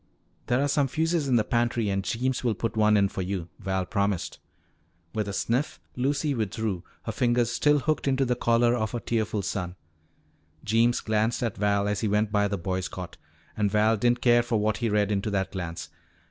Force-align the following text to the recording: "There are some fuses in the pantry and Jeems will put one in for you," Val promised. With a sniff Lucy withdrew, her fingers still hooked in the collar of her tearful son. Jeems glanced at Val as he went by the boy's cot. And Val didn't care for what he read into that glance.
"There 0.47 0.59
are 0.59 0.67
some 0.67 0.87
fuses 0.87 1.27
in 1.27 1.35
the 1.35 1.43
pantry 1.43 1.87
and 1.91 2.03
Jeems 2.03 2.43
will 2.43 2.55
put 2.55 2.75
one 2.75 2.97
in 2.97 3.07
for 3.07 3.21
you," 3.21 3.49
Val 3.59 3.85
promised. 3.85 4.39
With 5.13 5.27
a 5.27 5.31
sniff 5.31 5.79
Lucy 5.95 6.33
withdrew, 6.33 6.83
her 7.03 7.11
fingers 7.11 7.51
still 7.51 7.77
hooked 7.77 8.07
in 8.07 8.15
the 8.15 8.35
collar 8.35 8.73
of 8.75 8.93
her 8.93 8.99
tearful 8.99 9.43
son. 9.43 9.75
Jeems 10.63 11.01
glanced 11.01 11.43
at 11.43 11.55
Val 11.55 11.87
as 11.87 11.99
he 11.99 12.07
went 12.07 12.31
by 12.31 12.47
the 12.47 12.57
boy's 12.57 12.87
cot. 12.87 13.17
And 13.55 13.69
Val 13.69 13.95
didn't 13.95 14.21
care 14.23 14.41
for 14.41 14.59
what 14.59 14.77
he 14.77 14.89
read 14.89 15.11
into 15.11 15.29
that 15.29 15.51
glance. 15.51 15.89